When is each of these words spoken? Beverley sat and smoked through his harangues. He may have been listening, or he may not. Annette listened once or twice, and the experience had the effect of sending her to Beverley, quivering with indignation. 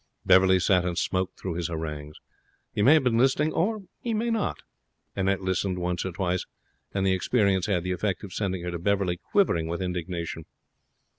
Beverley 0.25 0.59
sat 0.59 0.83
and 0.83 0.97
smoked 0.97 1.39
through 1.39 1.53
his 1.53 1.67
harangues. 1.67 2.19
He 2.73 2.81
may 2.81 2.95
have 2.95 3.03
been 3.03 3.19
listening, 3.19 3.53
or 3.53 3.83
he 3.99 4.15
may 4.15 4.31
not. 4.31 4.63
Annette 5.15 5.41
listened 5.43 5.77
once 5.77 6.03
or 6.05 6.11
twice, 6.11 6.47
and 6.91 7.05
the 7.05 7.13
experience 7.13 7.67
had 7.67 7.83
the 7.83 7.91
effect 7.91 8.23
of 8.23 8.33
sending 8.33 8.63
her 8.63 8.71
to 8.71 8.79
Beverley, 8.79 9.17
quivering 9.17 9.67
with 9.67 9.79
indignation. 9.79 10.45